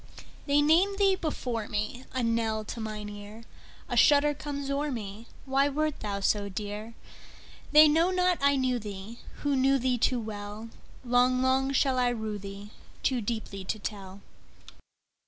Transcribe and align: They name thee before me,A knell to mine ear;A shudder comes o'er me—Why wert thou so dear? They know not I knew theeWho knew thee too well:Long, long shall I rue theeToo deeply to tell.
They 0.47 0.63
name 0.63 0.95
thee 0.97 1.13
before 1.13 1.67
me,A 1.67 2.23
knell 2.23 2.65
to 2.65 2.79
mine 2.79 3.07
ear;A 3.07 3.95
shudder 3.95 4.33
comes 4.33 4.71
o'er 4.71 4.89
me—Why 4.91 5.69
wert 5.69 5.99
thou 5.99 6.21
so 6.21 6.49
dear? 6.49 6.95
They 7.71 7.87
know 7.87 8.09
not 8.09 8.39
I 8.41 8.55
knew 8.55 8.79
theeWho 8.79 9.19
knew 9.55 9.77
thee 9.77 9.99
too 9.99 10.19
well:Long, 10.19 11.43
long 11.43 11.71
shall 11.71 11.99
I 11.99 12.09
rue 12.09 12.39
theeToo 12.39 13.23
deeply 13.23 13.63
to 13.65 13.77
tell. 13.77 14.21